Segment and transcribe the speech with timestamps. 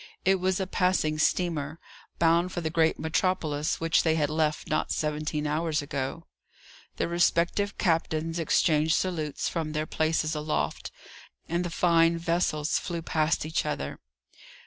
[0.25, 1.77] It was a passing steamer,
[2.17, 6.25] bound for the great metropolis which they had left not seventeen hours ago.
[6.97, 10.91] The respective captains exchanged salutes from their places aloft,
[11.47, 13.99] and the fine vessels flew past each other.